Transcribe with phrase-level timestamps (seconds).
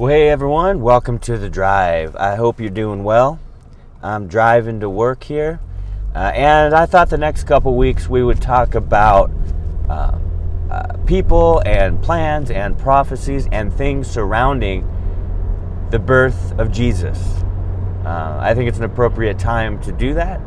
[0.00, 2.16] Well, hey everyone, welcome to the drive.
[2.16, 3.38] I hope you're doing well.
[4.02, 5.60] I'm driving to work here,
[6.14, 9.30] uh, and I thought the next couple weeks we would talk about
[9.90, 10.18] uh,
[10.70, 14.88] uh, people and plans and prophecies and things surrounding
[15.90, 17.18] the birth of Jesus.
[18.02, 20.40] Uh, I think it's an appropriate time to do that,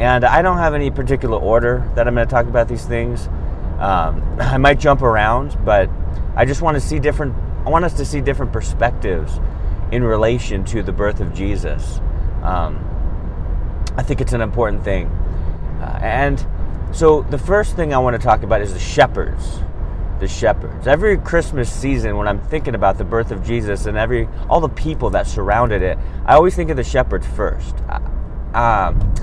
[0.00, 3.28] and I don't have any particular order that I'm going to talk about these things.
[3.78, 5.88] Um, I might jump around, but
[6.34, 7.36] I just want to see different
[7.66, 9.40] I want us to see different perspectives
[9.90, 11.98] in relation to the birth of Jesus.
[12.44, 12.78] Um,
[13.96, 15.08] I think it's an important thing.
[15.80, 16.46] Uh, and
[16.92, 19.60] so the first thing I want to talk about is the shepherds.
[20.20, 20.86] The shepherds.
[20.86, 24.68] Every Christmas season, when I'm thinking about the birth of Jesus and every all the
[24.68, 27.74] people that surrounded it, I always think of the shepherds first.
[27.88, 27.98] Uh,
[28.56, 29.14] um,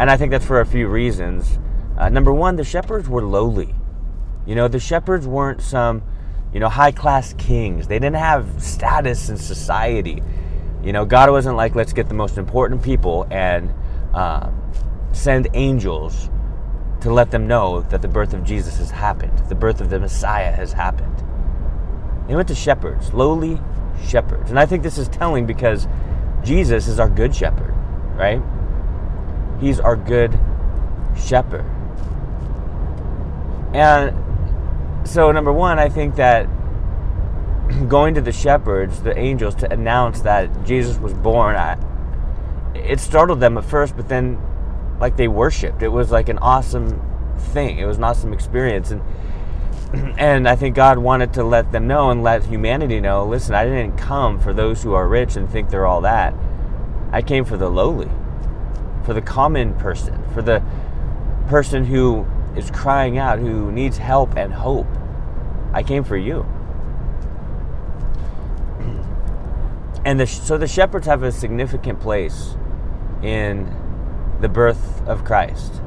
[0.00, 1.60] and I think that's for a few reasons.
[1.96, 3.76] Uh, number one, the shepherds were lowly.
[4.44, 6.02] You know, the shepherds weren't some
[6.52, 7.88] you know, high class kings.
[7.88, 10.22] They didn't have status in society.
[10.82, 13.72] You know, God wasn't like, let's get the most important people and
[14.14, 14.50] uh,
[15.12, 16.28] send angels
[17.00, 19.98] to let them know that the birth of Jesus has happened, the birth of the
[19.98, 21.22] Messiah has happened.
[22.28, 23.60] They went to shepherds, lowly
[24.06, 24.50] shepherds.
[24.50, 25.88] And I think this is telling because
[26.44, 27.74] Jesus is our good shepherd,
[28.14, 28.40] right?
[29.60, 30.38] He's our good
[31.16, 31.64] shepherd.
[33.74, 34.14] And
[35.04, 36.46] so number one, I think that
[37.88, 41.78] going to the shepherds, the angels, to announce that Jesus was born, I,
[42.74, 44.40] it startled them at first, but then,
[45.00, 45.82] like they worshipped.
[45.82, 47.00] It was like an awesome
[47.36, 47.78] thing.
[47.78, 49.02] It was an awesome experience, and
[50.18, 53.26] and I think God wanted to let them know and let humanity know.
[53.26, 56.34] Listen, I didn't come for those who are rich and think they're all that.
[57.10, 58.10] I came for the lowly,
[59.04, 60.62] for the common person, for the
[61.48, 64.86] person who is crying out, who needs help and hope.
[65.72, 66.46] I came for you.
[70.04, 72.56] And the, so the shepherds have a significant place
[73.22, 73.72] in
[74.40, 75.80] the birth of Christ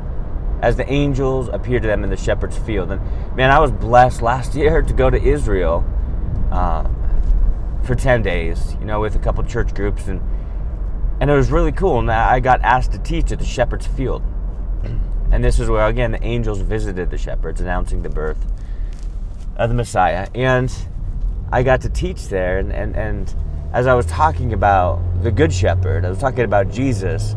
[0.61, 2.91] as the angels appear to them in the shepherd's field.
[2.91, 3.01] And
[3.35, 5.85] man, I was blessed last year to go to Israel
[6.51, 6.95] um,
[7.83, 10.07] for 10 days, you know, with a couple church groups.
[10.07, 10.21] And,
[11.19, 11.99] and it was really cool.
[11.99, 14.23] And I got asked to teach at the shepherd's field.
[15.35, 18.37] And this is where, again, the angels visited the shepherds, announcing the birth
[19.57, 20.29] of the Messiah.
[20.33, 20.73] And
[21.51, 22.57] I got to teach there.
[22.59, 23.35] And, and, and
[23.73, 27.35] as I was talking about the Good Shepherd, I was talking about Jesus,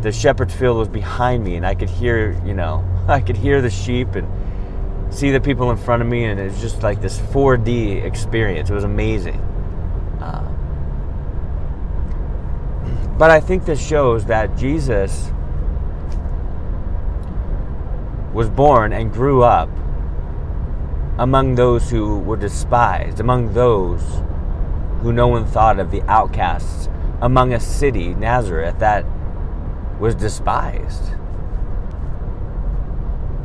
[0.00, 1.54] the shepherd's field was behind me.
[1.54, 5.70] And I could hear, you know, I could hear the sheep and see the people
[5.70, 6.24] in front of me.
[6.24, 8.70] And it was just like this 4D experience.
[8.70, 9.38] It was amazing.
[10.20, 10.50] Uh,
[13.18, 15.30] but I think this shows that Jesus
[18.34, 19.68] was born and grew up
[21.18, 24.02] among those who were despised, among those
[25.00, 26.88] who no one thought of, the outcasts,
[27.20, 29.06] among a city, Nazareth, that
[30.00, 31.12] was despised.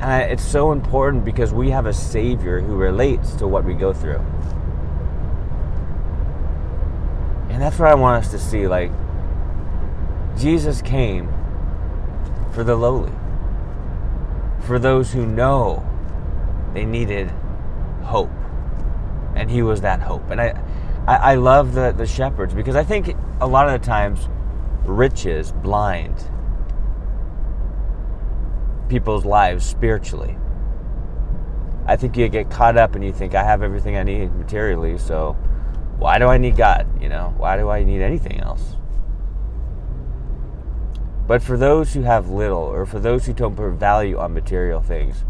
[0.01, 3.93] And it's so important because we have a Savior who relates to what we go
[3.93, 4.25] through.
[7.49, 8.67] And that's what I want us to see.
[8.67, 8.91] Like,
[10.35, 11.31] Jesus came
[12.53, 13.11] for the lowly
[14.61, 15.85] for those who know
[16.73, 17.31] they needed
[18.03, 18.31] hope.
[19.35, 20.29] And he was that hope.
[20.29, 20.61] And I,
[21.07, 24.27] I, I love the, the shepherds because I think a lot of the times
[24.85, 26.15] riches blind
[28.89, 30.35] people's lives spiritually.
[31.85, 34.97] I think you get caught up and you think, I have everything I need materially,
[34.97, 35.33] so
[35.97, 36.87] why do I need God?
[37.01, 38.75] You know, why do I need anything else?
[41.29, 44.81] But for those who have little, or for those who don't put value on material
[44.81, 45.23] things,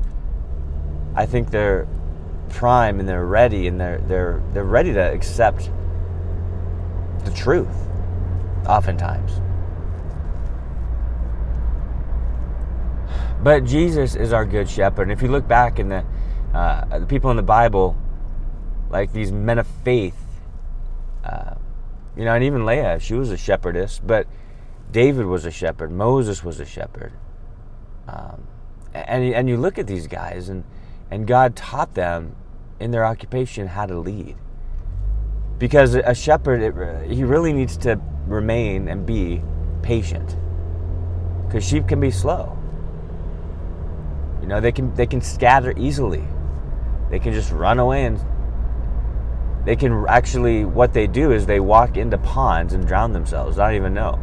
[1.14, 1.90] I think they're
[2.48, 5.70] prime and they're ready and they're they're they're ready to accept
[7.26, 7.68] the truth.
[8.66, 9.42] Oftentimes.
[13.44, 15.04] But Jesus is our good shepherd.
[15.04, 16.06] And if you look back in the
[16.54, 17.98] uh, the people in the Bible,
[18.90, 20.16] like these men of faith,
[21.26, 21.56] uh,
[22.16, 24.28] you know, and even Leah, she was a shepherdess, but
[24.92, 25.92] David was a shepherd.
[25.92, 27.14] Moses was a shepherd.
[28.08, 28.48] Um,
[28.94, 30.64] and, and you look at these guys, and,
[31.12, 32.36] and God taught them
[32.80, 34.36] in their occupation how to lead.
[35.60, 39.42] Because a shepherd, it, he really needs to remain and be
[39.82, 40.38] patient.
[41.46, 42.58] Because sheep can be slow.
[44.42, 46.24] You know, they can, they can scatter easily.
[47.12, 48.20] They can just run away and
[49.66, 53.68] they can actually, what they do is they walk into ponds and drown themselves, I
[53.68, 54.20] don't even know.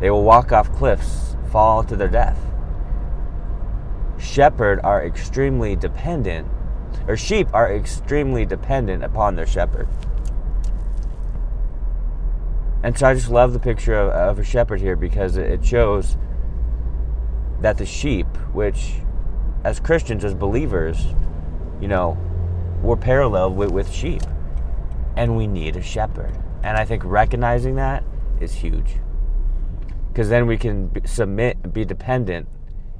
[0.00, 2.38] They will walk off cliffs, fall to their death.
[4.18, 6.48] Shepherd are extremely dependent,
[7.06, 9.88] or sheep are extremely dependent upon their shepherd.
[12.82, 16.16] And so I just love the picture of, of a shepherd here because it shows
[17.60, 18.94] that the sheep, which
[19.64, 21.06] as Christians, as believers,
[21.80, 22.16] you know,
[22.82, 24.22] we're parallel with, with sheep.
[25.16, 26.36] And we need a shepherd.
[26.62, 28.04] And I think recognizing that
[28.40, 28.98] is huge.
[30.16, 32.48] Because then we can submit, be dependent,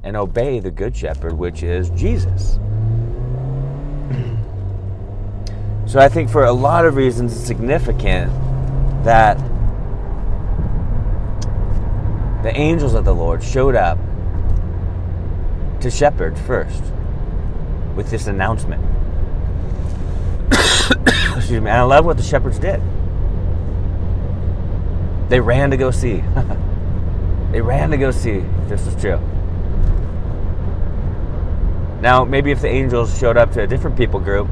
[0.03, 2.59] and obey the Good Shepherd, which is Jesus.
[5.87, 8.31] so I think for a lot of reasons it's significant
[9.03, 9.39] that
[12.43, 13.97] the angels of the Lord showed up
[15.81, 16.83] to shepherds first
[17.95, 18.85] with this announcement.
[20.53, 21.71] Excuse me.
[21.71, 22.83] And I love what the shepherds did.
[25.31, 26.23] They ran to go see.
[27.53, 29.19] they ran to go see if this was true.
[32.01, 34.49] Now, maybe if the angels showed up to a different people group,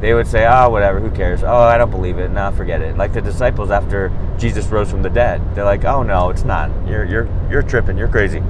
[0.00, 1.42] they would say, oh, whatever, who cares?
[1.42, 2.30] Oh, I don't believe it.
[2.30, 2.96] Nah, forget it.
[2.96, 5.42] Like the disciples after Jesus rose from the dead.
[5.54, 6.70] They're like, oh, no, it's not.
[6.86, 7.98] You're, you're, you're tripping.
[7.98, 8.40] You're crazy.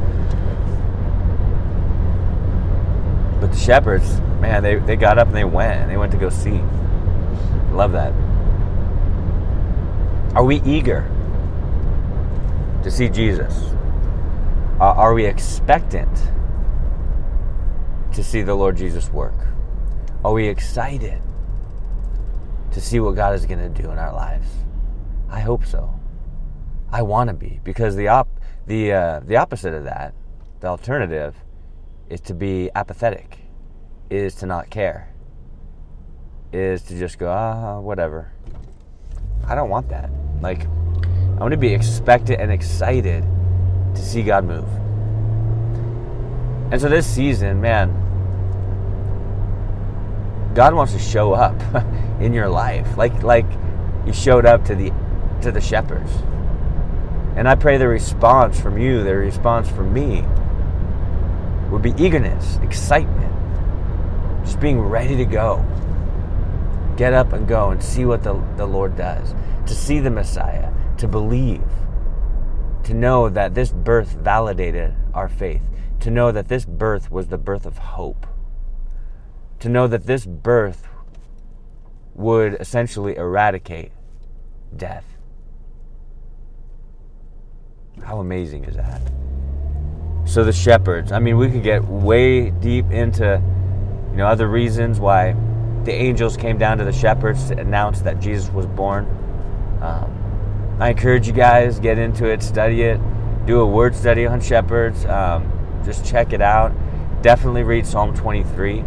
[3.41, 6.19] But the shepherds, man, they, they got up and they went and they went to
[6.19, 6.61] go see.
[7.73, 8.13] Love that.
[10.37, 11.11] Are we eager
[12.83, 13.55] to see Jesus?
[14.81, 16.11] Uh, are we expectant
[18.15, 19.35] to see the Lord Jesus work?
[20.25, 21.21] Are we excited
[22.73, 24.47] to see what God is going to do in our lives?
[25.29, 25.99] I hope so.
[26.93, 28.29] I want to be because the op
[28.67, 30.15] the uh, the opposite of that,
[30.61, 31.35] the alternative,
[32.09, 33.39] is to be apathetic,
[34.11, 35.13] is to not care,
[36.53, 38.33] is to just go, ah, whatever.
[39.47, 40.11] I don't want that.
[40.41, 40.67] Like,
[41.41, 43.25] I want to be expectant and excited
[43.95, 44.69] to see God move.
[46.71, 47.89] And so this season, man,
[50.55, 51.57] God wants to show up
[52.21, 53.47] in your life, like like
[54.05, 54.93] He showed up to the
[55.41, 56.13] to the shepherds.
[57.37, 60.23] And I pray the response from you, the response from me,
[61.71, 63.33] would be eagerness, excitement,
[64.45, 65.65] just being ready to go.
[66.97, 69.35] Get up and go and see what the, the Lord does,
[69.67, 70.70] to see the Messiah,
[71.01, 71.65] to believe,
[72.85, 75.63] to know that this birth validated our faith,
[75.99, 78.27] to know that this birth was the birth of hope,
[79.61, 80.87] to know that this birth
[82.15, 83.93] would essentially eradicate
[84.77, 85.17] death.
[88.05, 89.01] How amazing is that?
[90.27, 91.13] So the shepherds.
[91.13, 93.43] I mean, we could get way deep into,
[94.11, 95.35] you know, other reasons why
[95.85, 99.07] the angels came down to the shepherds to announce that Jesus was born.
[99.81, 100.20] Um,
[100.81, 102.99] I encourage you guys get into it, study it,
[103.45, 105.05] do a word study on shepherds.
[105.05, 105.53] Um,
[105.85, 106.73] just check it out.
[107.21, 108.83] Definitely read Psalm 23.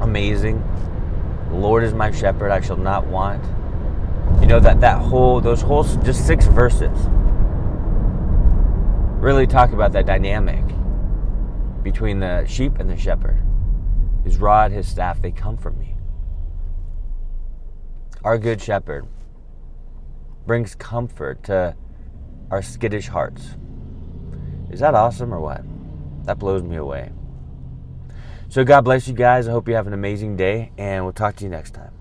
[0.00, 0.58] Amazing.
[1.50, 3.40] The Lord is my shepherd; I shall not want.
[4.40, 6.98] You know that that whole those whole just six verses
[9.22, 10.64] really talk about that dynamic
[11.84, 13.40] between the sheep and the shepherd.
[14.24, 15.94] His rod, his staff, they come from me.
[18.24, 19.06] Our good shepherd
[20.46, 21.76] brings comfort to
[22.50, 23.56] our skittish hearts.
[24.70, 25.62] Is that awesome or what?
[26.26, 27.12] That blows me away.
[28.48, 29.48] So, God bless you guys.
[29.48, 31.95] I hope you have an amazing day, and we'll talk to you next time.